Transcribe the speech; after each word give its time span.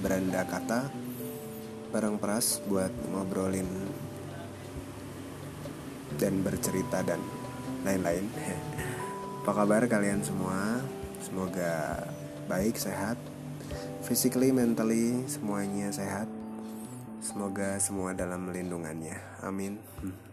beranda 0.00 0.48
kata 0.48 0.88
bareng 1.92 2.16
peras 2.16 2.62
buat 2.64 2.90
ngobrolin 3.12 3.68
dan 6.16 6.40
bercerita 6.40 7.04
dan 7.04 7.20
lain-lain. 7.84 8.24
Apa 9.44 9.52
kabar 9.64 9.84
kalian 9.88 10.24
semua? 10.24 10.80
Semoga 11.20 12.04
baik, 12.48 12.80
sehat, 12.80 13.20
physically, 14.04 14.52
mentally 14.52 15.24
semuanya 15.28 15.92
sehat. 15.92 16.28
Semoga 17.20 17.76
semua 17.76 18.16
dalam 18.16 18.48
lindungannya. 18.48 19.20
Amin. 19.44 19.76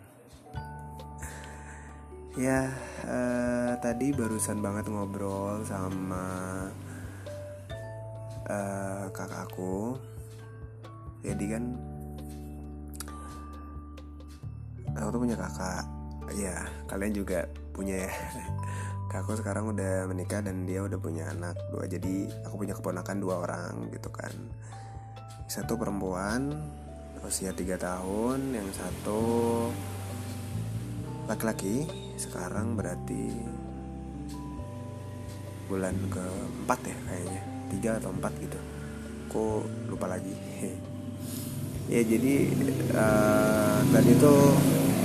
Ya, 2.37 2.69
uh, 3.01 3.73
tadi 3.81 4.13
barusan 4.13 4.61
banget 4.61 4.93
ngobrol 4.93 5.65
sama 5.65 6.69
uh, 8.47 9.05
kakakku. 9.11 9.99
Jadi 11.21 11.45
kan 11.51 11.63
aku 14.95 15.09
tuh 15.11 15.21
punya 15.21 15.37
kakak. 15.37 15.85
Ya, 16.35 16.67
kalian 16.91 17.13
juga 17.15 17.47
punya 17.71 18.07
ya. 18.07 18.13
Kakakku 19.11 19.39
sekarang 19.39 19.71
udah 19.71 20.03
menikah 20.11 20.43
dan 20.43 20.67
dia 20.67 20.83
udah 20.83 20.99
punya 20.99 21.31
anak 21.31 21.55
dua. 21.71 21.87
Jadi 21.87 22.27
aku 22.43 22.59
punya 22.59 22.75
keponakan 22.75 23.17
dua 23.23 23.39
orang 23.39 23.87
gitu 23.95 24.11
kan. 24.11 24.31
Satu 25.47 25.79
perempuan 25.79 26.51
usia 27.23 27.55
tiga 27.55 27.79
tahun, 27.79 28.51
yang 28.51 28.67
satu 28.75 29.19
laki-laki 31.27 31.87
sekarang 32.19 32.75
berarti 32.75 33.31
bulan 35.67 35.95
keempat 36.07 36.79
ya 36.87 36.97
kayaknya 37.03 37.56
tiga 37.71 37.99
atau 37.99 38.11
empat 38.11 38.33
gitu. 38.39 38.59
Kok 39.31 39.91
lupa 39.91 40.07
lagi. 40.11 40.33
Ya 41.87 42.03
jadi 42.03 42.51
uh, 42.99 43.79
tadi 43.95 44.11
tuh 44.19 44.51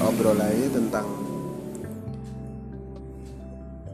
obrolannya 0.02 0.66
tentang 0.66 1.06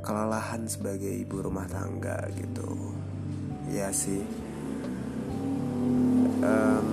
kelelahan 0.00 0.64
sebagai 0.64 1.12
ibu 1.12 1.44
rumah 1.44 1.68
tangga 1.68 2.16
gitu. 2.32 2.96
Ya 3.68 3.92
sih. 3.92 4.24
Um, 6.40 6.88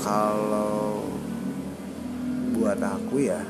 kalau 0.00 1.04
buat 2.56 2.80
aku 2.80 3.28
ya 3.28 3.44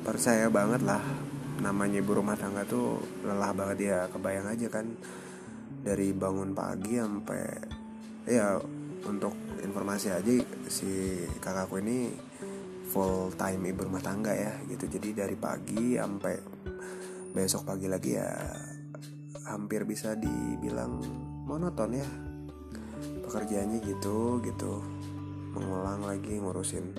percaya 0.00 0.48
banget 0.50 0.82
lah 0.82 1.04
namanya 1.60 2.00
ibu 2.00 2.16
rumah 2.16 2.36
tangga 2.36 2.64
tuh 2.64 3.00
lelah 3.24 3.52
banget. 3.52 3.78
Ya 3.92 3.98
kebayang 4.08 4.48
aja 4.48 4.66
kan 4.72 4.86
dari 5.80 6.12
bangun 6.12 6.52
pagi 6.52 7.00
sampai 7.00 7.44
ya 8.28 8.60
untuk 9.08 9.32
informasi 9.64 10.12
aja 10.12 10.32
si 10.68 11.24
kakakku 11.40 11.80
ini 11.80 12.12
full 12.90 13.32
time 13.38 13.70
ibu 13.70 13.86
rumah 13.86 14.02
tangga 14.02 14.32
ya 14.34 14.52
gitu. 14.66 14.88
Jadi 14.88 15.14
dari 15.14 15.36
pagi 15.36 15.94
sampai 15.96 16.34
besok 17.30 17.62
pagi 17.68 17.86
lagi 17.86 18.18
ya 18.18 18.28
hampir 19.46 19.86
bisa 19.86 20.18
dibilang 20.18 20.98
monoton 21.46 21.94
ya 21.94 22.08
pekerjaannya 23.28 23.78
gitu 23.84 24.42
gitu. 24.42 24.82
Mengulang 25.50 26.06
lagi 26.06 26.38
ngurusin 26.38 26.94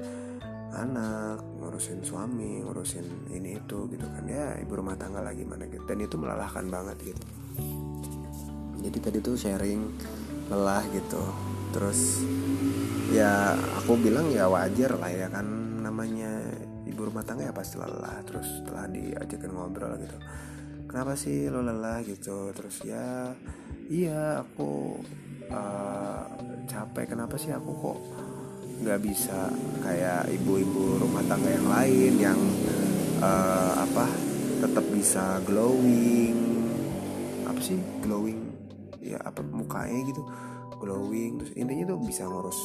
anak 0.75 1.50
ngurusin 1.61 2.01
suami 2.01 2.65
ngurusin 2.65 3.29
ini 3.29 3.61
itu 3.61 3.85
gitu 3.94 4.05
kan. 4.09 4.25
Ya 4.25 4.57
ibu 4.57 4.73
rumah 4.73 4.97
tangga 4.97 5.22
lagi 5.22 5.45
mana 5.45 5.69
gitu. 5.69 5.85
Dan 5.85 6.01
itu 6.01 6.17
melelahkan 6.17 6.66
banget 6.67 6.97
gitu. 7.13 7.23
Jadi 8.81 8.97
tadi 8.97 9.17
tuh 9.22 9.38
sharing 9.38 9.81
lelah 10.50 10.81
gitu. 10.89 11.21
Terus 11.71 12.25
ya 13.13 13.53
aku 13.77 13.94
bilang 14.01 14.33
ya 14.33 14.50
wajar 14.50 14.97
lah 14.97 15.13
ya 15.13 15.29
kan. 15.29 15.45
Namanya 15.85 16.41
ibu 16.89 17.05
rumah 17.05 17.21
tangga 17.21 17.45
ya 17.45 17.53
pasti 17.53 17.77
lelah. 17.77 18.25
Terus 18.25 18.66
setelah 18.66 18.89
diajakin 18.89 19.51
ngobrol 19.53 20.01
gitu. 20.01 20.17
Kenapa 20.89 21.13
sih 21.13 21.47
lo 21.47 21.61
lelah 21.61 22.01
gitu? 22.03 22.51
Terus 22.57 22.81
ya 22.83 23.31
iya 23.88 24.41
aku 24.41 24.97
uh, 25.53 26.25
capek. 26.66 27.13
Kenapa 27.16 27.38
sih 27.38 27.53
aku 27.53 27.71
kok 27.71 28.00
nggak 28.81 29.00
bisa 29.06 29.53
kayak 29.86 30.25
ibu-ibu 30.42 30.97
rumah 30.97 31.22
tangga 31.30 31.53
yang 31.53 31.69
lain 31.69 32.14
yang 32.18 32.40
uh, 33.22 33.78
apa 33.78 34.09
tetap 34.62 34.86
bisa 34.90 35.38
glowing. 35.46 36.38
Apa 37.46 37.62
sih? 37.62 37.78
Glowing. 38.02 38.42
Ya 39.02 39.22
apa 39.22 39.46
mukanya 39.46 40.02
gitu. 40.09 40.25
Glowing. 40.81 41.42
Terus 41.42 41.53
intinya 41.53 41.94
tuh 41.94 42.02
bisa 42.02 42.25
ngurus 42.25 42.59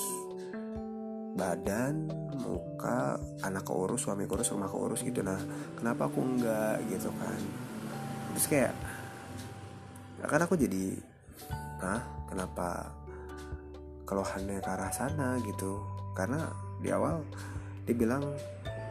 badan 1.36 2.08
muka 2.40 3.20
anak 3.44 3.68
keurus 3.68 4.08
suami 4.08 4.24
keurus 4.24 4.52
rumah 4.56 4.72
keurus 4.72 5.04
gitu. 5.04 5.20
Nah 5.20 5.36
kenapa 5.76 6.08
aku 6.08 6.24
enggak 6.24 6.80
gitu 6.88 7.12
kan? 7.20 7.40
Terus 8.32 8.46
kayak 8.48 8.72
kan 10.24 10.40
aku 10.42 10.56
jadi 10.56 10.96
ah 11.84 12.00
kenapa 12.32 12.88
keluhannya 14.08 14.64
ke 14.64 14.70
arah 14.72 14.92
sana? 14.96 15.36
gitu 15.44 15.95
karena 16.16 16.48
di 16.80 16.88
awal 16.88 17.20
dia 17.84 17.92
bilang 17.92 18.24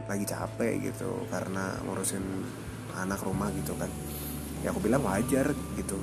lagi 0.06 0.24
capek 0.30 0.94
gitu 0.94 1.26
karena 1.34 1.74
ngurusin 1.84 2.22
anak 2.96 3.20
rumah 3.26 3.50
gitu 3.58 3.74
kan. 3.76 3.90
Ya 4.62 4.72
aku 4.72 4.80
bilang 4.80 5.02
wajar 5.04 5.52
gitu. 5.76 5.98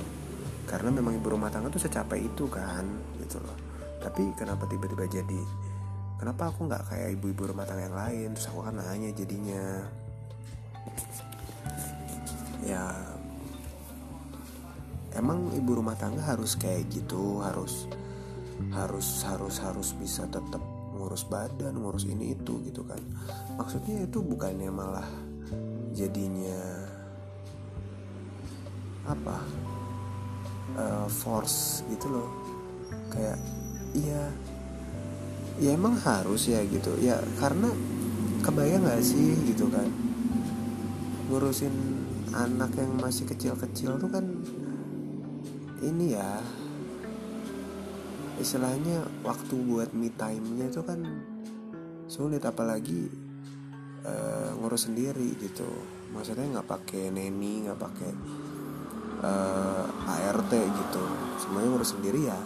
Karena 0.67 0.91
memang 0.91 1.15
ibu 1.15 1.27
rumah 1.31 1.51
tangga 1.51 1.71
tuh 1.71 1.81
secapek 1.81 2.19
itu 2.19 2.45
kan 2.51 2.83
gitu 3.23 3.39
loh. 3.39 3.55
Tapi 4.03 4.35
kenapa 4.35 4.67
tiba-tiba 4.67 5.07
jadi? 5.07 5.41
Kenapa 6.19 6.51
aku 6.51 6.67
nggak 6.67 6.87
kayak 6.91 7.19
ibu-ibu 7.19 7.51
rumah 7.51 7.67
tangga 7.67 7.83
yang 7.87 7.97
lain? 7.97 8.27
Terus 8.35 8.47
aku 8.51 8.59
kan 8.63 8.75
nanya 8.79 9.09
jadinya. 9.11 9.65
Ya 12.63 12.83
emang 15.15 15.51
ibu 15.51 15.71
rumah 15.79 15.95
tangga 15.99 16.23
harus 16.23 16.55
kayak 16.55 16.87
gitu? 16.91 17.43
Harus 17.43 17.87
harus 18.71 19.07
harus 19.27 19.55
harus 19.59 19.89
bisa 19.99 20.23
tetap 20.31 20.63
ngurus 21.03 21.27
badan 21.27 21.75
ngurus 21.75 22.07
ini 22.07 22.31
itu 22.31 22.63
gitu 22.63 22.87
kan. 22.87 23.03
Maksudnya 23.59 24.07
itu 24.07 24.23
bukannya 24.23 24.71
malah 24.71 25.03
jadinya 25.91 26.87
apa 29.03 29.43
uh, 30.79 31.07
force 31.11 31.83
gitu 31.91 32.07
loh. 32.07 32.31
Kayak 33.11 33.35
iya 33.91 34.31
ya 35.59 35.75
emang 35.75 35.99
harus 35.99 36.47
ya 36.47 36.63
gitu. 36.63 36.95
Ya 37.03 37.19
karena 37.43 37.67
kebayang 38.39 38.87
gak 38.87 39.03
sih 39.03 39.35
gitu 39.43 39.67
kan. 39.67 39.91
Ngurusin 41.27 41.75
anak 42.31 42.79
yang 42.79 42.95
masih 42.97 43.27
kecil-kecil 43.27 43.99
tuh 43.99 44.07
kan 44.07 44.23
ini 45.83 46.15
ya 46.15 46.39
istilahnya 48.41 49.05
waktu 49.21 49.53
buat 49.53 49.93
me 49.93 50.09
time-nya 50.13 50.73
itu 50.73 50.81
kan 50.81 50.99
sulit 52.09 52.41
apalagi 52.45 53.09
uh, 54.05 54.51
ngurus 54.57 54.89
sendiri 54.89 55.37
gitu. 55.37 55.67
Maksudnya 56.13 56.59
nggak 56.59 56.69
pakai 56.69 57.09
neni 57.09 57.65
nggak 57.65 57.79
pakai 57.79 58.11
uh, 59.23 59.85
ART 60.07 60.51
gitu. 60.53 61.03
Semuanya 61.41 61.69
ngurus 61.73 61.93
sendiri 61.93 62.21
ya. 62.29 62.39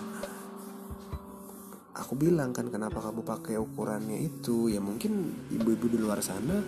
Aku 1.98 2.14
bilang 2.14 2.54
kan 2.54 2.70
kenapa 2.70 3.02
kamu 3.02 3.26
pakai 3.26 3.58
ukurannya 3.58 4.22
itu? 4.22 4.70
Ya 4.70 4.80
mungkin 4.80 5.34
ibu-ibu 5.50 5.90
di 5.92 5.98
luar 5.98 6.22
sana 6.22 6.62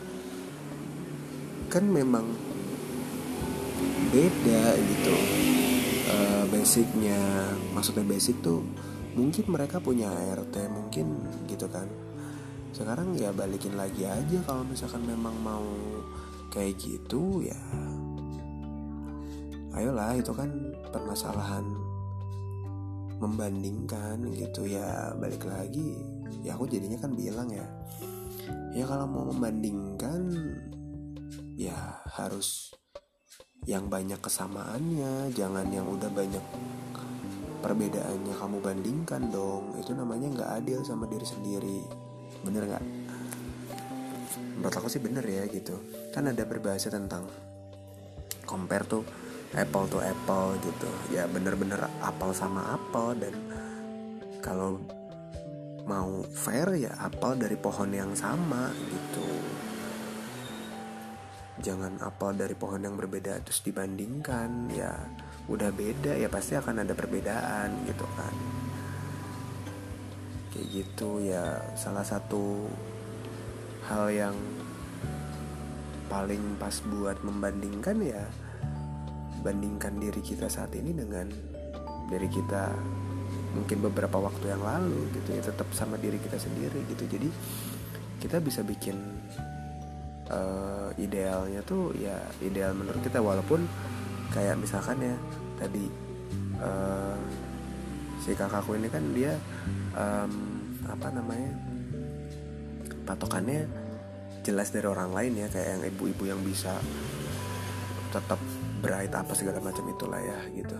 kan 1.69 1.85
memang 1.85 2.25
beda 4.09 4.63
gitu 4.75 5.15
uh, 6.09 6.43
basicnya. 6.49 7.53
Maksudnya 7.77 8.03
basic 8.03 8.41
tuh 8.41 8.65
mungkin 9.19 9.45
mereka 9.51 9.83
punya 9.83 10.07
ART 10.07 10.55
mungkin 10.71 11.19
gitu 11.51 11.67
kan. 11.67 11.91
Sekarang 12.71 13.11
ya 13.19 13.35
balikin 13.35 13.75
lagi 13.75 14.07
aja 14.07 14.39
kalau 14.47 14.63
misalkan 14.63 15.03
memang 15.03 15.35
mau 15.43 15.67
kayak 16.55 16.79
gitu 16.79 17.43
ya. 17.43 17.59
Ayolah 19.75 20.15
itu 20.15 20.31
kan 20.31 20.47
permasalahan 20.95 21.67
membandingkan 23.19 24.23
gitu 24.31 24.63
ya. 24.63 25.11
Balik 25.19 25.43
lagi 25.43 25.99
ya 26.39 26.55
aku 26.55 26.71
jadinya 26.71 26.95
kan 27.03 27.11
bilang 27.11 27.51
ya. 27.51 27.67
Ya 28.71 28.87
kalau 28.87 29.03
mau 29.11 29.27
membandingkan 29.27 30.31
ya 31.59 31.75
harus 32.15 32.71
yang 33.67 33.91
banyak 33.91 34.17
kesamaannya 34.23 35.35
jangan 35.35 35.67
yang 35.67 35.83
udah 35.83 36.07
banyak 36.07 36.41
perbedaannya 37.59 38.33
kamu 38.35 38.57
bandingkan 38.63 39.29
dong. 39.29 39.75
Itu 39.79 39.95
namanya 39.95 40.27
nggak 40.31 40.51
adil 40.63 40.79
sama 40.87 41.05
diri 41.05 41.27
sendiri. 41.27 41.79
Bener 42.43 42.63
nggak? 42.65 42.83
Menurut 44.59 44.75
aku 44.75 44.87
sih 44.91 44.99
bener 44.99 45.23
ya 45.23 45.47
gitu. 45.47 45.75
Kan 46.11 46.27
ada 46.27 46.43
berbahasa 46.43 46.91
tentang 46.91 47.27
compare 48.43 48.83
tuh 48.87 49.03
apple 49.55 49.85
to 49.87 49.99
apple 49.99 50.55
gitu. 50.63 50.89
Ya 51.11 51.27
bener-bener 51.27 51.79
apel 52.03 52.31
sama 52.35 52.75
apel 52.75 53.19
dan 53.19 53.35
kalau 54.39 54.79
mau 55.89 56.21
fair 56.31 56.69
ya 56.77 56.93
apel 57.01 57.33
dari 57.35 57.57
pohon 57.57 57.89
yang 57.89 58.13
sama 58.13 58.69
gitu 58.77 59.25
jangan 61.59 61.99
apel 61.99 62.35
dari 62.35 62.55
pohon 62.55 62.79
yang 62.79 62.95
berbeda 62.95 63.43
terus 63.43 63.59
dibandingkan 63.63 64.71
ya 64.71 64.95
udah 65.49 65.73
beda 65.73 66.15
ya 66.15 66.29
pasti 66.31 66.55
akan 66.55 66.85
ada 66.85 66.93
perbedaan 66.95 67.83
gitu 67.89 68.05
kan. 68.15 68.35
Kayak 70.49 70.67
gitu 70.71 71.09
ya 71.23 71.59
salah 71.75 72.03
satu 72.03 72.67
hal 73.89 74.09
yang 74.13 74.35
paling 76.09 76.57
pas 76.57 76.73
buat 76.89 77.21
membandingkan 77.21 78.01
ya 78.01 78.25
bandingkan 79.45 80.01
diri 80.01 80.19
kita 80.19 80.49
saat 80.49 80.73
ini 80.73 80.91
dengan 80.91 81.29
diri 82.09 82.27
kita 82.27 82.73
mungkin 83.53 83.77
beberapa 83.81 84.17
waktu 84.17 84.51
yang 84.51 84.61
lalu 84.61 85.09
gitu 85.15 85.29
ya 85.37 85.41
tetap 85.41 85.69
sama 85.73 85.97
diri 85.97 86.17
kita 86.21 86.37
sendiri 86.37 86.81
gitu. 86.89 87.05
Jadi 87.05 87.29
kita 88.19 88.37
bisa 88.43 88.61
bikin 88.65 88.97
uh, 90.29 90.89
idealnya 90.95 91.61
tuh 91.65 91.93
ya 91.97 92.15
ideal 92.41 92.73
menurut 92.77 93.01
kita 93.01 93.19
walaupun 93.19 93.65
kayak 94.33 94.55
misalkan 94.61 95.01
ya 95.01 95.15
tadi 95.57 95.85
uh, 96.61 97.17
si 98.21 98.37
kakakku 98.37 98.77
ini 98.77 98.87
kan 98.87 99.03
dia 99.11 99.33
um, 99.97 100.31
apa 100.85 101.07
namanya 101.09 101.51
patokannya 103.05 103.65
jelas 104.45 104.69
dari 104.69 104.87
orang 104.87 105.11
lain 105.11 105.33
ya 105.35 105.47
kayak 105.49 105.67
yang 105.77 105.83
ibu-ibu 105.93 106.23
yang 106.29 106.41
bisa 106.45 106.77
tetap 108.09 108.39
bright 108.81 109.11
apa 109.13 109.33
segala 109.35 109.59
macam 109.61 109.85
itulah 109.91 110.21
ya 110.21 110.39
gitu. 110.55 110.77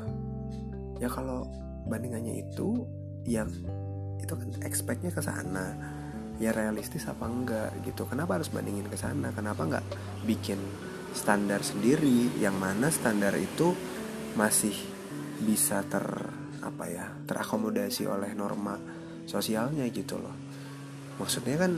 Ya 0.99 1.09
kalau 1.11 1.45
bandingannya 1.85 2.43
itu 2.47 2.85
ya 3.27 3.45
itu 4.19 4.33
kan 4.33 4.49
expectnya 4.63 5.11
ke 5.13 5.21
sana 5.21 5.75
ya 6.39 6.55
realistis 6.55 7.05
apa 7.05 7.27
enggak 7.27 7.75
gitu. 7.83 8.07
Kenapa 8.07 8.39
harus 8.39 8.49
bandingin 8.49 8.87
ke 8.87 8.95
sana? 8.95 9.29
Kenapa 9.35 9.67
enggak 9.67 9.85
bikin 10.23 10.57
standar 11.11 11.61
sendiri 11.61 12.31
yang 12.39 12.55
mana 12.55 12.87
standar 12.87 13.35
itu 13.35 13.75
masih 14.39 14.73
bisa 15.43 15.83
ter 15.87 16.03
apa 16.59 16.85
ya 16.87 17.05
terakomodasi 17.27 18.07
oleh 18.07 18.31
norma 18.35 18.79
sosialnya 19.27 19.83
gitu 19.91 20.19
loh. 20.19 20.35
Maksudnya 21.19 21.59
kan 21.59 21.71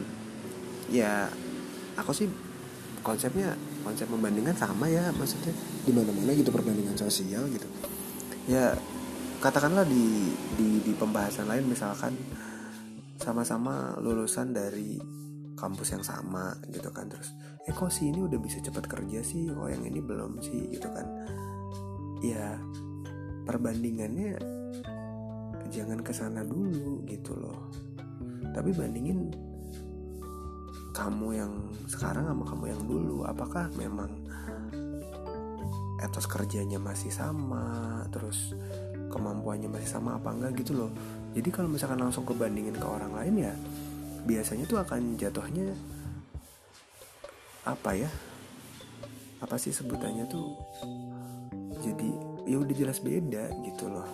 ya 0.93 1.25
aku 1.97 2.11
sih 2.13 2.29
konsepnya 3.01 3.57
konsep 3.81 4.05
membandingkan 4.09 4.53
sama 4.53 4.85
ya 4.85 5.09
maksudnya 5.17 5.53
di 5.81 5.89
mana 5.89 6.13
mana 6.13 6.37
gitu 6.37 6.53
perbandingan 6.53 6.97
sosial 6.97 7.49
gitu. 7.49 7.65
Ya 8.45 8.77
katakanlah 9.41 9.85
di 9.89 10.29
di 10.53 10.85
di 10.85 10.93
pembahasan 10.93 11.49
lain 11.49 11.65
misalkan 11.65 12.13
sama-sama 13.21 13.95
lulusan 14.01 14.49
dari 14.49 14.97
kampus 15.53 15.93
yang 15.93 16.01
sama 16.01 16.57
gitu 16.73 16.89
kan. 16.89 17.05
Terus 17.05 17.29
eh 17.69 17.73
kok 17.73 17.93
si 17.93 18.09
ini 18.09 18.25
udah 18.25 18.41
bisa 18.41 18.57
cepat 18.59 18.89
kerja 18.89 19.21
sih? 19.21 19.45
Kok 19.47 19.69
yang 19.69 19.85
ini 19.85 20.01
belum 20.01 20.41
sih? 20.41 20.73
Gitu 20.73 20.89
kan. 20.89 21.05
Ya 22.25 22.57
perbandingannya 23.45 24.41
jangan 25.71 26.01
ke 26.01 26.11
sana 26.11 26.41
dulu 26.41 27.05
gitu 27.05 27.37
loh. 27.37 27.69
Tapi 28.51 28.73
bandingin 28.73 29.31
kamu 30.91 31.27
yang 31.39 31.53
sekarang 31.87 32.27
sama 32.27 32.43
kamu 32.43 32.65
yang 32.75 32.81
dulu 32.83 33.23
apakah 33.23 33.71
memang 33.79 34.11
etos 36.01 36.25
kerjanya 36.25 36.81
masih 36.81 37.13
sama 37.13 38.01
terus 38.09 38.57
kemampuannya 39.13 39.69
masih 39.69 39.87
sama 39.87 40.17
apa 40.17 40.33
enggak 40.33 40.65
gitu 40.65 40.73
loh 40.75 40.91
jadi 41.31 41.49
kalau 41.49 41.71
misalkan 41.71 41.99
langsung 41.99 42.27
kebandingin 42.27 42.75
ke 42.75 42.83
orang 42.87 43.15
lain 43.15 43.35
ya 43.47 43.53
biasanya 44.27 44.67
tuh 44.67 44.79
akan 44.83 45.17
jatuhnya 45.17 45.73
apa 47.61 47.93
ya? 47.93 48.09
Apa 49.41 49.57
sih 49.57 49.73
sebutannya 49.73 50.25
tuh 50.29 50.53
jadi 51.81 52.09
ya 52.45 52.57
udah 52.61 52.75
jelas 52.77 53.01
beda 53.01 53.49
gitu 53.65 53.89
loh. 53.89 54.05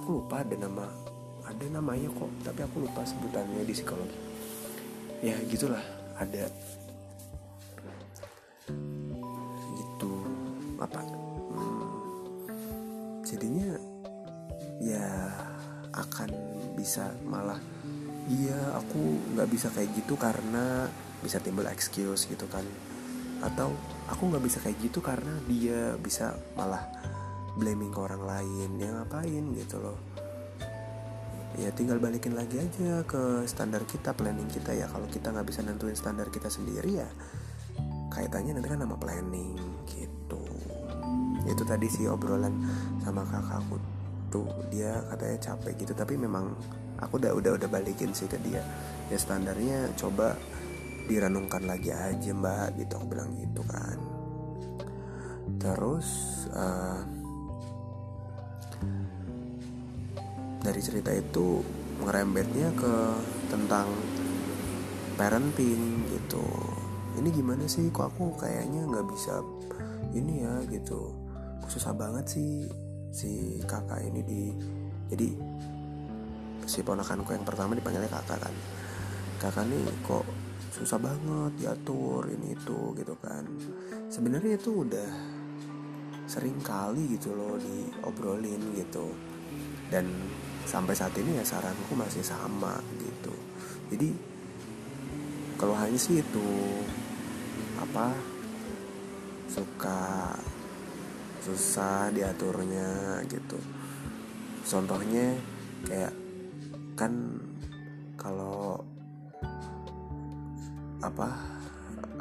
Aku 0.00 0.24
lupa 0.24 0.44
ada 0.44 0.56
nama 0.56 0.88
ada 1.48 1.64
namanya 1.68 2.12
kok 2.12 2.28
tapi 2.44 2.60
aku 2.64 2.84
lupa 2.84 3.04
sebutannya 3.04 3.64
di 3.64 3.72
psikologi. 3.72 4.18
Ya 5.24 5.36
gitulah 5.48 5.82
ada 6.18 6.50
bisa 16.78 17.10
malah 17.26 17.58
iya 18.30 18.78
aku 18.78 19.18
nggak 19.34 19.48
bisa 19.50 19.66
kayak 19.74 19.90
gitu 19.98 20.14
karena 20.14 20.86
bisa 21.18 21.42
timbul 21.42 21.66
excuse 21.66 22.30
gitu 22.30 22.46
kan. 22.46 22.62
Atau 23.42 23.74
aku 24.06 24.30
nggak 24.30 24.44
bisa 24.46 24.62
kayak 24.62 24.78
gitu 24.78 25.02
karena 25.02 25.34
dia 25.50 25.98
bisa 25.98 26.38
malah 26.54 26.86
blaming 27.58 27.90
ke 27.90 27.98
orang 27.98 28.22
lain 28.22 28.78
ya 28.78 28.94
ngapain 28.94 29.44
gitu 29.58 29.82
loh. 29.82 29.98
Ya 31.58 31.74
tinggal 31.74 31.98
balikin 31.98 32.38
lagi 32.38 32.62
aja 32.62 33.02
ke 33.02 33.42
standar 33.50 33.82
kita 33.82 34.14
planning 34.14 34.46
kita 34.46 34.70
ya. 34.78 34.86
Kalau 34.86 35.10
kita 35.10 35.34
nggak 35.34 35.46
bisa 35.50 35.66
nentuin 35.66 35.98
standar 35.98 36.30
kita 36.30 36.46
sendiri 36.46 37.02
ya 37.02 37.10
kaitannya 38.08 38.56
nanti 38.56 38.68
kan 38.70 38.82
sama 38.82 38.96
planning 38.98 39.58
gitu. 39.90 40.42
Itu 41.46 41.62
tadi 41.66 41.86
sih 41.86 42.06
obrolan 42.10 42.54
sama 43.02 43.22
kakakku 43.26 43.97
tuh 44.28 44.46
dia 44.68 45.00
katanya 45.12 45.38
capek 45.52 45.74
gitu 45.84 45.92
tapi 45.96 46.14
memang 46.16 46.52
aku 46.98 47.18
udah 47.22 47.32
udah 47.34 47.52
udah 47.58 47.68
balikin 47.70 48.10
sih 48.12 48.26
ke 48.26 48.38
dia. 48.42 48.62
Ya 49.08 49.16
standarnya 49.16 49.94
coba 49.96 50.36
direnungkan 51.08 51.64
lagi 51.64 51.94
aja 51.94 52.30
mbak 52.34 52.76
gitu. 52.76 52.92
Aku 52.98 53.06
bilang 53.08 53.32
gitu 53.38 53.62
kan. 53.64 53.98
Terus 55.58 56.08
uh, 56.52 57.02
dari 60.60 60.80
cerita 60.84 61.14
itu 61.14 61.64
ngerembetnya 62.04 62.68
ke 62.76 62.94
tentang 63.48 63.88
parenting 65.16 66.06
gitu. 66.12 66.44
Ini 67.18 67.28
gimana 67.34 67.66
sih? 67.66 67.90
Kok 67.90 68.06
aku 68.14 68.24
kayaknya 68.38 68.86
nggak 68.86 69.06
bisa 69.10 69.42
ini 70.14 70.44
ya 70.44 70.62
gitu. 70.70 71.14
Susah 71.66 71.92
banget 71.92 72.38
sih 72.38 72.68
si 73.12 73.60
kakak 73.64 74.04
ini 74.04 74.20
di 74.22 74.42
jadi 75.08 75.28
si 76.68 76.84
ponakanku 76.84 77.32
yang 77.32 77.48
pertama 77.48 77.72
dipanggilnya 77.72 78.12
kakak 78.12 78.38
kan. 78.44 78.54
Kakak 79.40 79.64
nih 79.70 79.82
kok 80.04 80.26
susah 80.74 81.00
banget 81.00 81.52
diatur 81.56 82.28
ini 82.28 82.52
itu 82.52 82.92
gitu 82.92 83.14
kan. 83.18 83.44
Sebenarnya 84.12 84.60
itu 84.60 84.84
udah 84.84 85.08
sering 86.28 86.60
kali 86.60 87.16
gitu 87.16 87.32
loh 87.32 87.56
diobrolin 87.56 88.76
gitu. 88.76 89.08
Dan 89.88 90.04
sampai 90.68 90.92
saat 90.92 91.16
ini 91.16 91.40
ya 91.40 91.44
saranku 91.48 91.96
masih 91.96 92.20
sama 92.20 92.76
gitu. 93.00 93.32
Jadi 93.88 94.12
kalau 95.56 95.72
hanya 95.72 95.96
sih 95.96 96.20
itu 96.20 96.48
apa 97.80 98.12
suka 99.48 100.36
susah 101.48 102.12
diaturnya 102.12 103.24
gitu. 103.32 103.56
Contohnya 104.68 105.32
kayak 105.88 106.12
kan 106.92 107.12
kalau 108.20 108.76
apa 110.98 111.28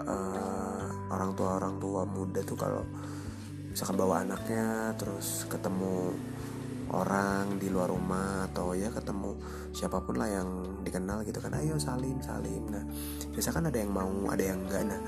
uh, 0.05 0.85
orang 1.09 1.33
tua 1.33 1.57
orang 1.57 1.75
tua 1.81 2.05
muda 2.05 2.39
tuh 2.45 2.55
kalau 2.55 2.85
misalkan 3.67 3.97
bawa 3.97 4.21
anaknya 4.23 4.93
terus 4.95 5.49
ketemu 5.49 6.13
orang 6.93 7.59
di 7.59 7.67
luar 7.67 7.91
rumah 7.91 8.47
atau 8.47 8.71
ya 8.71 8.87
ketemu 8.93 9.35
siapa 9.75 9.99
pun 9.99 10.15
lah 10.15 10.31
yang 10.31 10.79
dikenal 10.85 11.27
gitu 11.27 11.43
kan 11.43 11.51
ayo 11.59 11.75
salim 11.75 12.21
salim. 12.23 12.63
Nah 12.71 12.85
biasa 13.33 13.51
kan 13.51 13.67
ada 13.67 13.75
yang 13.75 13.91
mau 13.91 14.07
ada 14.31 14.43
yang 14.45 14.63
enggak. 14.63 14.87
Nah 14.87 15.01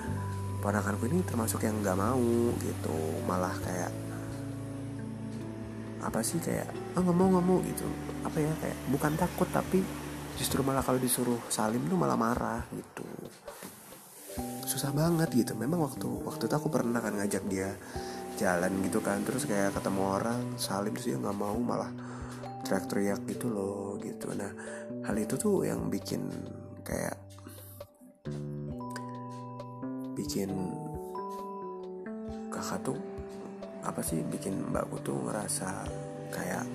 ponakanku 0.59 1.07
ini 1.07 1.23
termasuk 1.23 1.63
yang 1.63 1.79
nggak 1.79 1.95
mau 1.95 2.51
gitu. 2.59 2.97
Malah 3.23 3.55
kayak 3.63 4.08
apa 5.99 6.23
sih 6.23 6.39
kayak 6.39 6.69
ah 6.95 6.99
nggak 7.03 7.17
mau 7.17 7.27
nggak 7.31 7.45
mau 7.45 7.57
gitu. 7.63 7.87
Apa 8.23 8.37
ya 8.39 8.51
kayak 8.59 8.77
bukan 8.91 9.13
takut 9.19 9.49
tapi 9.51 9.83
justru 10.39 10.63
malah 10.63 10.83
kalau 10.83 10.99
disuruh 11.01 11.39
salim 11.51 11.83
tuh 11.87 11.99
malah 11.99 12.15
marah 12.15 12.63
gitu. 12.71 13.05
Susah 14.63 14.95
banget 14.95 15.29
gitu. 15.35 15.53
Memang 15.57 15.83
waktu 15.83 16.07
waktu 16.23 16.47
itu 16.47 16.55
aku 16.55 16.71
pernah 16.71 17.03
kan 17.03 17.15
ngajak 17.17 17.43
dia 17.51 17.75
jalan 18.39 18.71
gitu 18.87 19.03
kan 19.03 19.19
terus 19.27 19.43
kayak 19.43 19.75
ketemu 19.75 20.01
orang 20.15 20.55
salim 20.55 20.95
terus 20.95 21.11
dia 21.11 21.19
nggak 21.19 21.35
mau 21.35 21.59
malah 21.59 21.91
teriak-teriak 22.63 23.19
gitu 23.27 23.51
loh 23.51 23.99
gitu. 23.99 24.31
Nah 24.31 24.51
hal 25.03 25.15
itu 25.19 25.35
tuh 25.35 25.67
yang 25.67 25.91
bikin 25.91 26.23
kayak 26.87 27.19
bikin 30.15 30.51
kakak 32.51 32.79
tuh 32.83 32.99
apa 33.89 34.05
sih 34.05 34.21
bikin 34.21 34.69
mbakku 34.69 35.01
tuh 35.01 35.17
ngerasa 35.25 35.89
kayak 36.29 36.65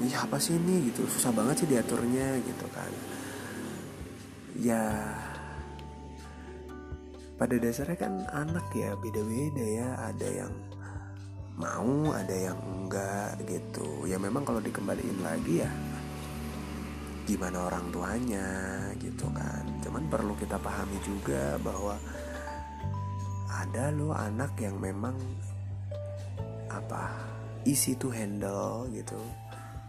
iya 0.00 0.24
apa 0.24 0.40
sih 0.40 0.56
ini? 0.56 0.88
Gitu. 0.90 1.04
Susah 1.08 1.32
banget 1.32 1.64
sih 1.64 1.68
diaturnya 1.68 2.40
gitu 2.40 2.66
kan. 2.72 2.92
Ya 4.56 4.82
pada 7.36 7.52
dasarnya 7.60 7.96
kan 8.00 8.14
anak 8.32 8.72
ya 8.72 8.96
beda-beda 8.96 9.64
ya. 9.64 9.88
Ada 10.12 10.28
yang 10.44 10.52
mau 11.56 12.12
ada 12.12 12.36
yang 12.36 12.58
enggak 12.60 13.40
gitu. 13.44 14.08
Ya 14.08 14.16
memang 14.16 14.44
kalau 14.44 14.60
dikembaliin 14.60 15.20
lagi 15.20 15.64
ya 15.64 15.70
gimana 17.26 17.66
orang 17.66 17.90
tuanya 17.90 18.48
gitu 19.02 19.26
kan. 19.34 19.64
Cuman 19.82 20.06
perlu 20.06 20.32
kita 20.38 20.56
pahami 20.62 20.96
juga 21.02 21.58
bahwa 21.60 21.98
ada 23.50 23.90
loh 23.90 24.14
anak 24.14 24.54
yang 24.60 24.76
memang 24.78 25.16
apa 26.96 27.12
easy 27.68 27.92
to 27.92 28.08
handle 28.08 28.88
gitu. 28.88 29.20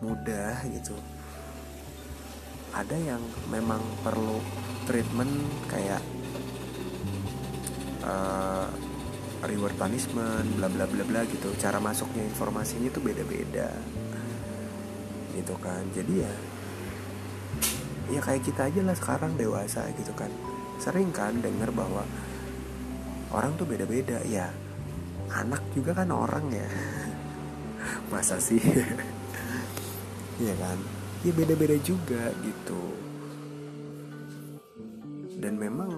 Mudah 0.03 0.59
gitu. 0.67 0.93
Ada 2.75 2.99
yang 2.99 3.23
memang 3.47 3.79
perlu 4.03 4.43
treatment 4.83 5.31
kayak 5.71 6.03
uh, 8.03 8.67
reward 9.47 9.73
punishment 9.79 10.51
bla 10.59 10.67
bla 10.67 10.83
bla 10.83 11.03
bla 11.07 11.21
gitu. 11.31 11.47
Cara 11.55 11.79
masuknya 11.79 12.27
informasinya 12.27 12.91
itu 12.91 12.99
beda 12.99 13.23
beda 13.23 13.69
gitu 15.39 15.55
kan. 15.63 15.87
Jadi 15.95 16.13
ya 16.27 16.33
ya 18.11 18.19
kayak 18.19 18.43
kita 18.43 18.67
aja 18.67 18.81
lah 18.83 18.95
sekarang 18.99 19.39
dewasa 19.39 19.87
gitu 19.95 20.11
kan. 20.11 20.29
Sering 20.83 21.15
kan 21.15 21.39
dengar 21.39 21.71
bahwa 21.71 22.03
orang 23.31 23.55
tuh 23.55 23.65
beda 23.65 23.87
beda 23.87 24.21
ya 24.27 24.51
anak 25.33 25.59
juga 25.75 25.91
kan 25.91 26.07
orang 26.11 26.47
ya 26.51 26.67
masa 28.11 28.39
sih? 28.39 28.61
Ya 30.37 30.53
kan? 30.61 30.77
Ya 31.25 31.33
beda 31.33 31.57
beda 31.57 31.81
juga 31.81 32.29
gitu. 32.45 32.83
Dan 35.41 35.57
memang 35.57 35.89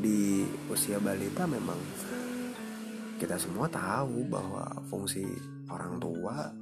di 0.00 0.48
usia 0.72 0.96
balita 0.96 1.44
memang 1.44 1.76
kita 3.20 3.36
semua 3.36 3.68
tahu 3.68 4.24
bahwa 4.32 4.64
fungsi 4.88 5.28
orang 5.68 6.00
tua 6.00 6.56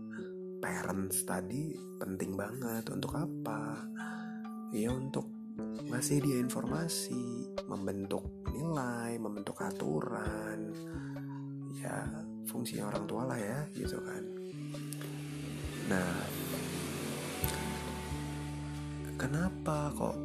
parents 0.59 1.23
tadi 1.23 1.71
penting 2.03 2.35
banget. 2.35 2.91
Untuk 2.91 3.15
apa? 3.15 3.87
Ya 4.75 4.91
untuk 4.91 5.31
ngasih 5.87 6.19
dia 6.19 6.43
informasi 6.43 7.47
membentuk 7.71 8.27
nilai 8.51 9.23
membentuk 9.23 9.55
aturan. 9.63 10.75
Ya 11.79 12.11
fungsi 12.51 12.83
orang 12.83 13.07
tua 13.07 13.23
lah 13.23 13.39
ya 13.39 13.71
gitu 13.79 14.03
kan 14.03 14.42
nah 15.93 16.09
kenapa 19.21 19.93
kok 19.93 20.17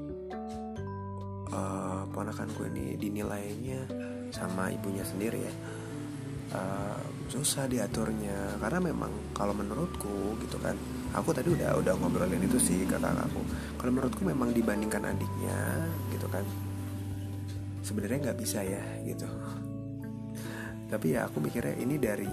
uh, 1.51 2.03
ponakanku 2.15 2.71
ini 2.71 2.95
dinilainya 2.95 3.83
sama 4.31 4.71
ibunya 4.71 5.03
sendiri 5.03 5.43
ya? 5.43 5.53
Uh, 6.55 6.99
susah 7.27 7.67
diaturnya. 7.67 8.55
Karena 8.63 8.79
memang 8.79 9.11
kalau 9.35 9.51
menurutku 9.51 10.39
gitu 10.39 10.55
kan 10.63 10.79
aku 11.11 11.35
tadi 11.35 11.51
udah 11.51 11.75
udah 11.83 11.93
ngobrolin 11.99 12.39
itu 12.47 12.55
sih 12.55 12.87
kata 12.87 13.11
aku. 13.27 13.43
Kalau 13.75 13.91
menurutku 13.91 14.23
memang 14.23 14.55
dibandingkan 14.55 15.03
adiknya 15.03 15.83
gitu 16.15 16.27
kan 16.31 16.47
sebenarnya 17.83 18.31
nggak 18.31 18.39
bisa 18.39 18.63
ya 18.63 18.83
gitu. 19.03 19.27
Tapi 20.87 21.19
ya 21.19 21.27
aku 21.27 21.43
mikirnya 21.43 21.75
ini 21.75 21.99
dari 21.99 22.31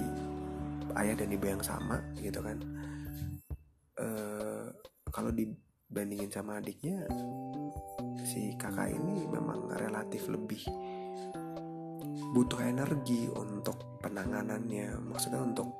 ayah 0.95 1.19
dan 1.19 1.35
ibu 1.35 1.47
yang 1.51 1.63
sama 1.63 1.99
gitu 2.23 2.39
kan 2.39 2.55
uh, 4.05 4.69
kalau 5.09 5.33
dibandingin 5.33 6.29
sama 6.29 6.61
adiknya 6.61 7.09
si 8.25 8.53
kakak 8.61 8.93
ini 8.93 9.25
memang 9.29 9.69
relatif 9.73 10.29
lebih 10.29 10.65
butuh 12.35 12.61
energi 12.67 13.31
untuk 13.31 14.01
penanganannya 14.03 14.99
maksudnya 15.07 15.41
untuk 15.41 15.71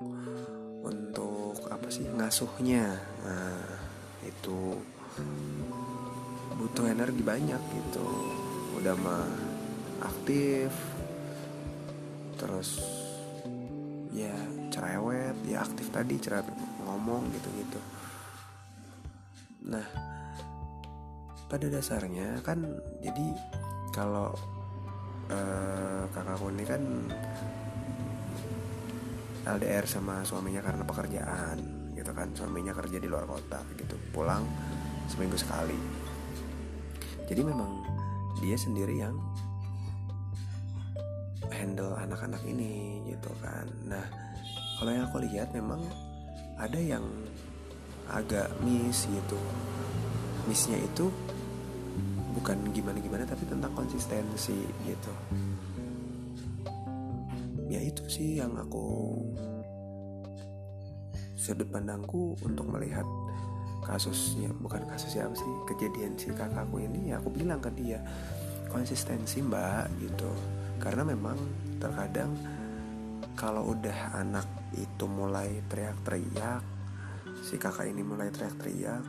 untuk 0.85 1.57
apa 1.73 1.89
sih 1.89 2.05
ngasuhnya. 2.05 2.95
Nah 3.25 3.65
itu 4.23 4.79
butuh 6.55 6.87
energi 6.87 7.23
banyak 7.25 7.59
gitu. 7.59 8.07
Udah 8.79 8.95
mah 9.01 9.27
aktif 10.05 10.71
terus 12.39 12.83
ya 14.13 14.35
cerewet 14.69 15.35
ya 15.49 15.63
aktif 15.65 15.89
tadi 15.91 16.19
cerewet 16.21 16.51
ngomong 16.85 17.31
gitu 17.33 17.49
gitu 17.63 17.81
nah 19.65 19.87
pada 21.49 21.67
dasarnya 21.69 22.41
kan 22.45 22.61
jadi 23.01 23.27
kalau 23.95 24.35
uh, 25.31 26.03
kakakku 26.11 26.51
ini 26.51 26.65
kan 26.67 26.83
LDR 29.45 29.85
sama 29.85 30.25
suaminya 30.25 30.65
karena 30.65 30.83
pekerjaan 30.89 31.59
gitu 31.93 32.11
kan. 32.17 32.33
Suaminya 32.33 32.73
kerja 32.73 32.97
di 32.97 33.09
luar 33.09 33.29
kota 33.29 33.61
gitu. 33.77 33.95
Pulang 34.11 34.43
seminggu 35.07 35.37
sekali. 35.37 35.77
Jadi 37.29 37.41
memang 37.45 37.85
dia 38.41 38.57
sendiri 38.57 38.99
yang 38.99 39.17
handle 41.53 41.93
anak-anak 41.93 42.41
ini 42.49 43.05
gitu 43.09 43.31
kan. 43.45 43.69
Nah 43.85 44.05
kalau 44.81 44.91
yang 44.91 45.05
aku 45.13 45.21
lihat 45.29 45.53
memang 45.53 45.81
ada 46.57 46.81
yang 46.81 47.05
agak 48.11 48.51
miss 48.61 49.09
gitu. 49.09 49.39
Missnya 50.45 50.77
itu 50.77 51.09
bukan 52.35 52.59
gimana-gimana 52.75 53.25
tapi 53.25 53.47
tentang 53.47 53.73
konsistensi 53.73 54.59
gitu. 54.85 55.13
Ya 57.71 57.81
itu 57.81 58.05
sih 58.11 58.43
yang 58.43 58.53
aku 58.59 59.17
sudut 61.39 61.69
pandangku 61.69 62.37
untuk 62.45 62.67
melihat 62.69 63.05
kasusnya 63.85 64.49
bukan 64.65 64.81
kasusnya 64.89 65.29
apa 65.29 65.37
sih 65.37 65.53
kejadian 65.69 66.17
si 66.17 66.33
kakakku 66.33 66.81
ini 66.81 67.13
ya 67.13 67.21
aku 67.21 67.29
bilang 67.29 67.61
ke 67.61 67.69
dia 67.77 68.01
konsistensi 68.73 69.45
mbak 69.45 69.87
gitu. 70.03 70.31
Karena 70.83 71.07
memang 71.07 71.39
terkadang 71.79 72.35
kalau 73.39 73.73
udah 73.73 74.19
anak 74.19 74.47
itu 74.75 75.05
mulai 75.07 75.63
teriak-teriak 75.71 76.74
si 77.45 77.61
kakak 77.61 77.93
ini 77.93 78.01
mulai 78.01 78.33
teriak-teriak 78.33 79.05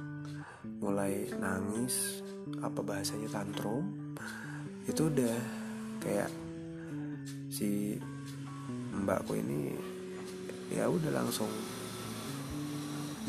mulai 0.83 1.31
nangis 1.39 2.19
apa 2.59 2.83
bahasanya 2.83 3.31
tantrum. 3.31 4.11
Itu 4.83 5.07
udah 5.07 5.35
kayak 6.03 6.27
si 7.47 7.95
mbakku 8.91 9.39
ini 9.39 9.71
ya 10.67 10.91
udah 10.91 11.15
langsung 11.15 11.47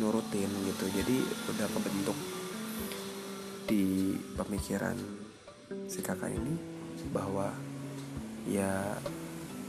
nurutin 0.02 0.50
gitu. 0.66 0.84
Jadi 0.90 1.16
udah 1.54 1.68
kebentuk 1.70 2.18
di 3.70 4.14
pemikiran 4.34 4.98
si 5.86 6.02
kakak 6.02 6.34
ini 6.34 6.54
bahwa 7.14 7.54
ya 8.50 8.98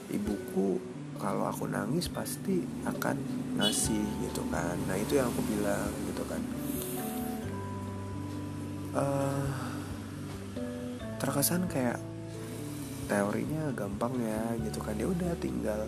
ibuku 0.10 0.97
kalau 1.18 1.50
aku 1.50 1.66
nangis 1.66 2.08
pasti 2.08 2.62
akan 2.86 3.18
ngasih 3.58 4.06
gitu 4.24 4.42
kan. 4.54 4.78
Nah 4.86 4.96
itu 4.98 5.18
yang 5.18 5.28
aku 5.34 5.42
bilang 5.50 5.90
gitu 6.08 6.24
kan. 6.30 6.42
Uh, 8.98 9.50
terkesan 11.22 11.66
kayak 11.70 12.02
teorinya 13.10 13.74
gampang 13.74 14.14
ya 14.22 14.42
gitu 14.62 14.80
kan. 14.82 14.94
Ya 14.98 15.08
udah 15.10 15.32
tinggal 15.42 15.82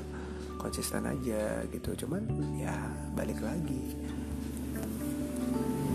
konsisten 0.58 1.06
aja 1.06 1.64
gitu. 1.70 2.06
Cuman 2.06 2.26
ya 2.58 2.76
balik 3.14 3.40
lagi. 3.40 3.96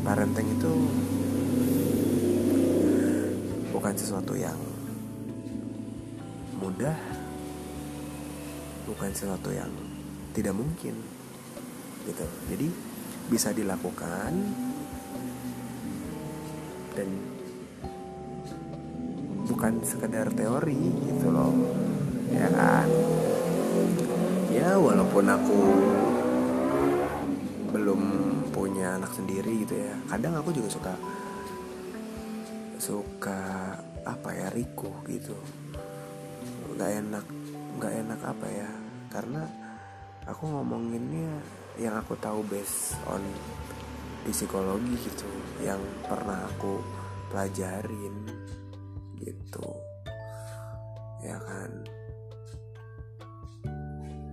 Parenting 0.05 0.49
itu 0.55 0.73
bukan 3.73 3.95
sesuatu 3.97 4.37
yang 4.39 4.57
mudah 6.61 6.97
bukan 8.85 9.11
sesuatu 9.17 9.49
yang 9.51 9.71
tidak 10.37 10.53
mungkin 10.57 10.95
gitu. 12.05 12.27
Jadi 12.53 12.69
bisa 13.33 13.51
dilakukan 13.57 14.33
dan 16.95 17.09
bukan 19.49 19.81
sekedar 19.81 20.29
teori 20.33 20.85
gitu 21.09 21.33
loh. 21.33 21.55
Ya 22.29 22.49
kan? 22.53 22.89
Ya 24.53 24.77
walaupun 24.77 25.25
aku 25.29 25.61
belum 27.75 28.03
punya 28.55 29.01
anak 29.01 29.13
sendiri 29.17 29.65
gitu 29.67 29.75
ya. 29.81 29.95
Kadang 30.13 30.39
aku 30.39 30.53
juga 30.53 30.69
suka 30.71 30.95
suka 32.79 33.41
apa 34.05 34.31
ya 34.37 34.53
riku 34.53 34.93
gitu. 35.09 35.35
Nggak 36.77 36.91
enak 37.01 37.27
nggak 37.79 37.95
enak 38.07 38.21
apa 38.23 38.47
ya? 38.47 38.71
Karena 39.11 39.43
aku 40.25 40.49
ngomonginnya 40.49 41.31
yang 41.77 41.99
aku 41.99 42.15
tahu 42.23 42.47
based 42.47 42.95
on 43.11 43.21
di 44.25 44.33
psikologi 44.33 44.97
gitu 45.05 45.29
yang 45.61 45.83
pernah 46.07 46.49
aku 46.49 46.81
pelajarin 47.29 48.15
gitu. 49.21 49.69
Ya 51.21 51.37
kan? 51.41 51.71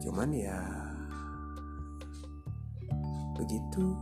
Cuman 0.02 0.30
ya 0.32 0.60
begitu. 3.36 3.98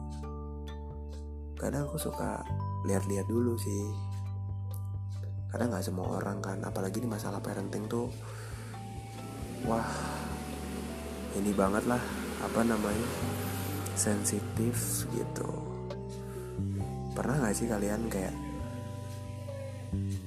Kadang 1.59 1.87
aku 1.91 1.99
suka 1.99 2.43
lihat-lihat 2.87 3.27
dulu 3.27 3.55
sih. 3.59 3.85
Kadang 5.49 5.73
nggak 5.73 5.85
semua 5.87 6.21
orang 6.21 6.39
kan 6.39 6.61
apalagi 6.61 7.01
di 7.01 7.09
masalah 7.09 7.41
parenting 7.41 7.89
tuh 7.89 8.07
wah 9.67 9.89
ini 11.35 11.51
banget 11.55 11.87
lah 11.87 12.01
apa 12.39 12.61
namanya 12.63 13.09
sensitif 13.99 15.07
gitu 15.11 15.49
pernah 17.19 17.35
nggak 17.43 17.55
sih 17.55 17.67
kalian 17.67 18.07
kayak 18.07 18.31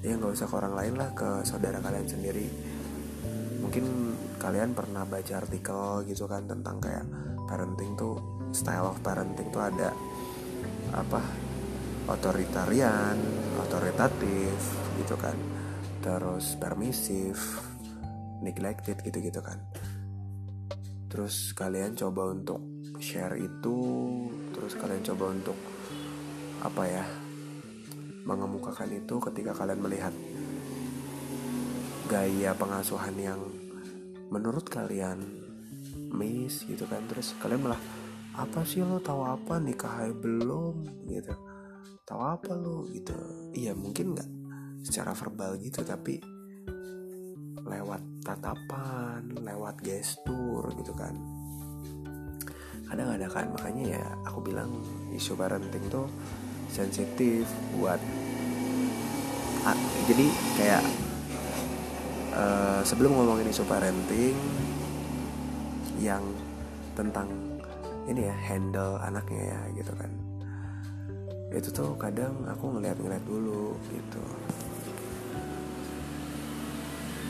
ya 0.03 0.19
nggak 0.19 0.35
usah 0.35 0.51
ke 0.51 0.55
orang 0.59 0.75
lain 0.75 0.95
lah 0.99 1.09
ke 1.15 1.47
saudara 1.47 1.79
kalian 1.79 2.05
sendiri. 2.05 2.47
Mungkin 3.63 3.85
kalian 4.43 4.75
pernah 4.75 5.07
baca 5.07 5.39
artikel 5.39 6.03
gitu 6.11 6.27
kan 6.27 6.45
tentang 6.51 6.83
kayak 6.83 7.07
parenting 7.47 7.95
tuh 7.95 8.19
style 8.51 8.91
of 8.91 8.99
parenting 9.01 9.49
tuh 9.55 9.63
ada 9.63 9.95
apa 10.93 11.23
otoritarian, 12.11 13.17
otoritatif 13.63 14.59
gitu 14.99 15.15
kan. 15.15 15.39
Terus 16.03 16.59
permisif, 16.59 17.39
neglected 18.43 18.99
gitu-gitu 19.01 19.41
kan. 19.41 19.63
Terus 21.09 21.55
kalian 21.55 21.95
coba 21.95 22.35
untuk 22.35 22.61
share 22.99 23.39
itu, 23.39 23.77
terus 24.53 24.75
kalian 24.77 25.03
coba 25.07 25.25
untuk 25.31 25.59
apa 26.63 26.85
ya? 26.87 27.07
mengemukakan 28.23 28.87
itu 28.95 29.19
ketika 29.19 29.51
kalian 29.51 29.83
melihat 29.83 30.15
gaya 32.07 32.55
pengasuhan 32.55 33.19
yang 33.19 33.41
menurut 34.31 34.63
kalian 34.71 35.19
miss 36.15 36.63
gitu 36.63 36.87
kan. 36.87 37.03
Terus 37.11 37.35
kalian 37.43 37.67
malah 37.67 37.83
apa 38.39 38.63
sih 38.63 38.85
lo? 38.85 39.03
Tahu 39.03 39.27
apa? 39.27 39.59
Nikah 39.59 40.07
belum? 40.15 40.87
Gitu. 41.11 41.35
Tahu 42.07 42.21
apa 42.23 42.55
lo? 42.55 42.87
Gitu. 42.89 43.17
Iya 43.59 43.75
mungkin 43.75 44.15
nggak 44.15 44.31
secara 44.83 45.15
verbal 45.15 45.59
gitu 45.63 45.83
tapi 45.87 46.19
lewat 47.63 48.03
tatapan 48.23 49.27
lewat 49.43 49.83
gestur 49.83 50.71
gitu 50.79 50.95
kan. 50.95 51.15
Kadang 52.87 53.09
ada 53.19 53.27
kan 53.27 53.51
makanya 53.51 53.99
ya 53.99 54.05
aku 54.27 54.39
bilang 54.43 54.71
isu 55.11 55.35
parenting 55.35 55.83
tuh 55.91 56.07
sensitif 56.71 57.45
buat 57.77 57.99
ah, 59.67 59.79
jadi 60.09 60.27
kayak 60.57 60.85
uh, 62.33 62.81
sebelum 62.87 63.13
ngomongin 63.13 63.51
isu 63.51 63.67
parenting 63.67 64.37
yang 66.01 66.23
tentang 66.99 67.29
ini 68.07 68.27
ya 68.27 68.35
handle 68.35 68.99
anaknya 69.03 69.55
ya 69.55 69.61
gitu 69.83 69.93
kan. 69.99 70.11
Itu 71.53 71.69
tuh 71.69 71.93
kadang 72.01 72.49
aku 72.49 72.77
ngeliat-ngeliat 72.77 73.25
dulu 73.29 73.77
gitu 73.93 74.25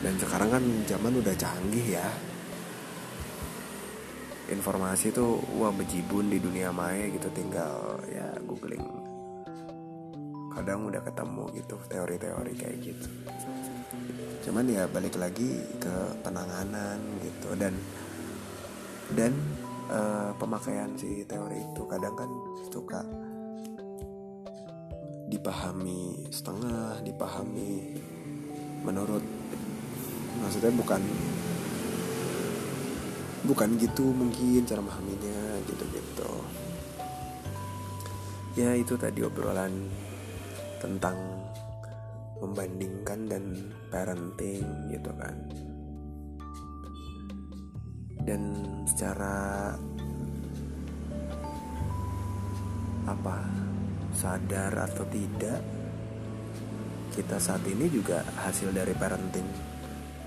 dan 0.03 0.19
sekarang 0.19 0.49
kan 0.51 0.63
zaman 0.83 1.15
udah 1.15 1.35
canggih 1.39 1.95
ya. 1.95 2.07
Informasi 4.51 5.15
tuh 5.15 5.39
wah 5.55 5.71
bejibun 5.71 6.27
di 6.27 6.43
dunia 6.43 6.75
maya 6.75 7.07
gitu 7.07 7.31
tinggal 7.31 8.03
ya 8.11 8.27
googling. 8.43 8.83
Kadang 10.51 10.91
udah 10.91 10.99
ketemu 10.99 11.43
gitu 11.55 11.79
teori-teori 11.87 12.53
kayak 12.59 12.77
gitu. 12.83 13.09
Cuman 14.43 14.67
ya 14.67 14.83
balik 14.91 15.15
lagi 15.15 15.63
ke 15.79 15.95
penanganan 16.19 16.99
gitu. 17.23 17.55
Dan 17.55 17.73
dan 19.15 19.31
uh, 19.87 20.35
pemakaian 20.35 20.91
si 20.99 21.23
teori 21.23 21.63
itu 21.63 21.81
kadang 21.87 22.13
kan 22.19 22.29
suka 22.67 23.01
dipahami 25.31 26.27
setengah, 26.29 26.99
dipahami 27.01 27.95
menurut 28.83 29.23
maksudnya 30.43 30.75
bukan 30.75 31.01
bukan 33.47 33.69
gitu 33.79 34.11
mungkin 34.11 34.67
cara 34.67 34.83
memahaminya 34.83 35.63
gitu-gitu. 35.67 36.33
Ya 38.59 38.75
itu 38.77 38.93
tadi 38.99 39.25
obrolan 39.25 39.89
tentang 40.83 41.15
membandingkan 42.43 43.31
dan 43.31 43.43
parenting 43.87 44.67
gitu 44.91 45.09
kan 45.15 45.31
dan 48.23 48.41
secara 48.87 49.75
apa 53.03 53.37
sadar 54.15 54.71
atau 54.87 55.03
tidak 55.11 55.59
kita 57.11 57.37
saat 57.39 57.63
ini 57.67 57.91
juga 57.91 58.23
hasil 58.47 58.71
dari 58.71 58.95
parenting 58.95 59.72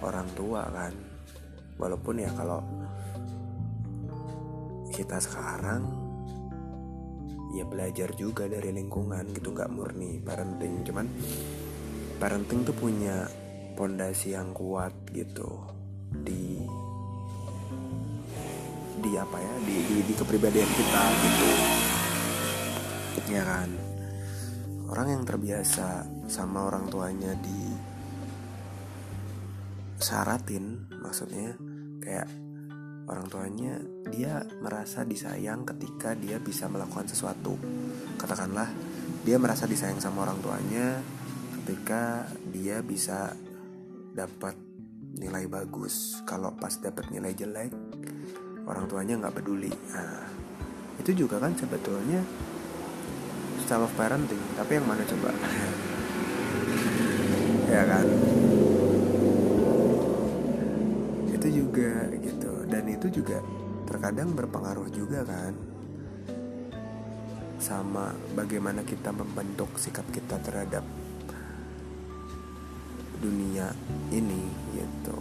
orang 0.07 0.29
tua 0.39 0.63
kan. 0.71 0.95
Walaupun 1.77 2.23
ya 2.23 2.31
kalau 2.33 2.63
kita 4.95 5.21
sekarang 5.21 5.83
ya 7.53 7.69
belajar 7.69 8.13
juga 8.17 8.49
dari 8.49 8.73
lingkungan 8.73 9.35
gitu 9.35 9.53
nggak 9.53 9.69
murni 9.69 10.23
parenting. 10.23 10.87
Cuman 10.87 11.07
parenting 12.17 12.65
tuh 12.65 12.77
punya 12.79 13.29
pondasi 13.77 14.33
yang 14.33 14.57
kuat 14.57 14.95
gitu. 15.13 15.61
Di 16.25 16.65
di 18.97 19.11
apa 19.21 19.37
ya? 19.37 19.55
Di, 19.67 19.77
di, 19.85 19.97
di 20.07 20.15
kepribadian 20.17 20.71
kita 20.71 21.03
gitu. 21.21 21.51
Ya 23.27 23.43
kan? 23.43 23.69
Orang 24.87 25.11
yang 25.11 25.23
terbiasa 25.27 26.07
sama 26.31 26.71
orang 26.71 26.87
tuanya 26.87 27.35
di 27.43 27.76
syaratin 29.97 30.85
maksudnya 31.01 31.57
kayak 32.05 32.29
orang 33.07 33.27
tuanya 33.31 33.81
dia 34.11 34.43
merasa 34.61 35.07
disayang 35.07 35.63
ketika 35.65 36.13
dia 36.19 36.43
bisa 36.43 36.67
melakukan 36.67 37.07
sesuatu. 37.07 37.55
Katakanlah 38.19 38.69
dia 39.23 39.39
merasa 39.39 39.65
disayang 39.67 40.03
sama 40.03 40.27
orang 40.27 40.39
tuanya 40.43 41.01
ketika 41.63 42.27
dia 42.51 42.83
bisa 42.83 43.35
dapat 44.15 44.55
nilai 45.17 45.47
bagus. 45.47 46.21
Kalau 46.27 46.55
pas 46.55 46.75
dapat 46.83 47.11
nilai 47.15 47.33
jelek 47.35 47.73
orang 48.67 48.91
tuanya 48.91 49.15
nggak 49.23 49.35
peduli. 49.39 49.71
Nah, 49.71 50.27
itu 50.99 51.27
juga 51.27 51.39
kan 51.39 51.55
sebetulnya 51.55 52.21
style 53.63 53.87
of 53.87 53.95
parenting 53.95 54.43
tapi 54.59 54.79
yang 54.79 54.87
mana 54.87 55.03
coba? 55.07 55.31
Ya 57.67 57.83
kan 57.83 58.07
itu 61.47 61.63
juga 61.77 62.09
gitu. 62.17 62.53
Dan 62.65 62.85
itu 62.89 63.07
juga 63.13 63.39
terkadang 63.85 64.33
berpengaruh 64.33 64.89
juga 64.89 65.21
kan. 65.29 65.53
Sama 67.61 68.17
bagaimana 68.33 68.81
kita 68.85 69.13
membentuk 69.13 69.77
sikap 69.77 70.05
kita 70.13 70.41
terhadap 70.41 70.85
dunia 73.17 73.73
ini 74.13 74.45
gitu 74.77 75.16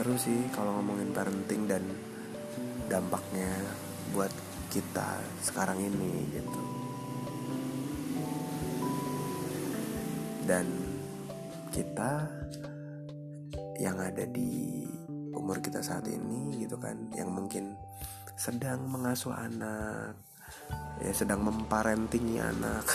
seru 0.00 0.16
sih 0.16 0.48
kalau 0.56 0.80
ngomongin 0.80 1.12
parenting 1.12 1.68
dan 1.68 1.84
dampaknya 2.88 3.52
buat 4.16 4.32
kita 4.72 5.20
sekarang 5.44 5.76
ini 5.76 6.24
gitu. 6.32 6.60
Dan 10.48 10.64
kita 11.68 12.32
yang 13.76 14.00
ada 14.00 14.24
di 14.24 14.88
umur 15.36 15.60
kita 15.60 15.84
saat 15.84 16.08
ini 16.08 16.64
gitu 16.64 16.80
kan 16.80 16.96
yang 17.12 17.28
mungkin 17.28 17.76
sedang 18.40 18.88
mengasuh 18.88 19.36
anak 19.36 20.16
ya 21.04 21.12
sedang 21.12 21.44
memparentingi 21.44 22.40
anak 22.40 22.88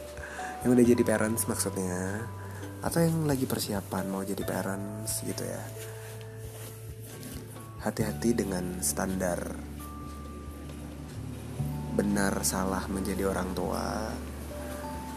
yang 0.64 0.72
udah 0.72 0.84
jadi 0.88 1.04
parents 1.04 1.44
maksudnya 1.44 2.24
atau 2.80 3.04
yang 3.04 3.28
lagi 3.28 3.44
persiapan 3.44 4.08
mau 4.08 4.24
jadi 4.24 4.40
parents 4.40 5.20
gitu 5.20 5.44
ya 5.44 5.60
hati-hati 7.86 8.34
dengan 8.34 8.82
standar 8.82 9.38
benar 11.94 12.34
salah 12.42 12.82
menjadi 12.90 13.30
orang 13.30 13.54
tua. 13.54 14.10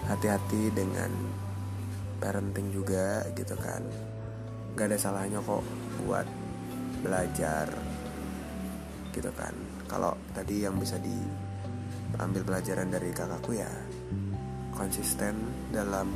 Hati-hati 0.05 0.69
dengan 0.69 1.09
parenting 2.21 2.69
juga 2.69 3.25
gitu 3.33 3.57
kan. 3.57 3.81
Gak 4.77 4.85
ada 4.85 5.01
salahnya 5.01 5.41
kok 5.41 5.65
buat 6.05 6.29
belajar 7.01 7.73
gitu 9.17 9.33
kan. 9.33 9.57
Kalau 9.89 10.13
tadi 10.37 10.61
yang 10.61 10.77
bisa 10.77 11.01
diambil 11.01 12.45
pelajaran 12.45 12.93
dari 12.93 13.09
kakakku 13.09 13.57
ya 13.57 13.69
konsisten 14.77 15.33
dalam 15.73 16.13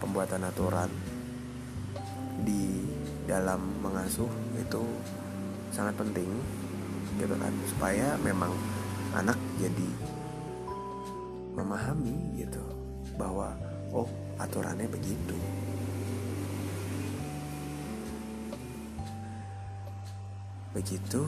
pembuatan 0.00 0.48
aturan 0.48 0.88
di 2.40 2.88
dalam 3.28 3.84
mengasuh 3.84 4.32
itu 4.56 4.82
sangat 5.74 5.98
penting 5.98 6.30
gitu 7.18 7.34
kan 7.34 7.50
supaya 7.66 8.14
memang 8.22 8.54
anak 9.10 9.34
jadi 9.58 9.90
memahami 11.58 12.38
gitu 12.38 12.62
bahwa 13.18 13.58
oh 13.90 14.06
aturannya 14.38 14.86
begitu. 14.86 15.34
Begitu. 20.74 21.22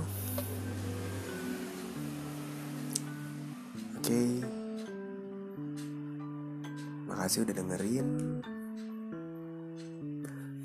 Oke. 3.98 4.06
Okay. 4.06 4.30
makasih 7.06 7.42
udah 7.46 7.54
dengerin. 7.54 8.08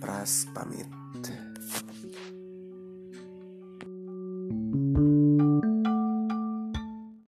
Pras 0.02 0.50
pamit 0.50 0.90